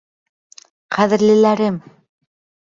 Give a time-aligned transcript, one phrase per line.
[0.97, 1.81] Ҡәҙерлеләрем!